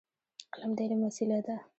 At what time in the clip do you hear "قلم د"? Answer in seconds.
0.53-0.79